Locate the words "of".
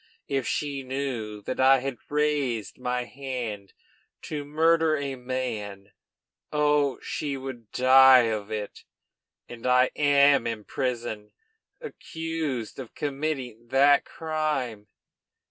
8.23-8.51, 12.79-12.95